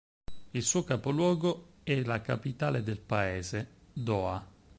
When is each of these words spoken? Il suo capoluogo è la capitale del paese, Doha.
Il 0.53 0.63
suo 0.63 0.83
capoluogo 0.83 1.73
è 1.83 1.93
la 2.03 2.21
capitale 2.21 2.81
del 2.81 2.97
paese, 2.97 3.67
Doha. 3.93 4.43